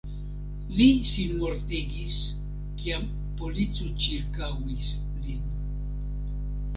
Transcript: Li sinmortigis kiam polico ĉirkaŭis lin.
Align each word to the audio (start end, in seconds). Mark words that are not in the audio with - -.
Li 0.75 0.85
sinmortigis 1.09 2.15
kiam 2.79 3.05
polico 3.41 3.91
ĉirkaŭis 4.07 4.89
lin. 5.27 5.45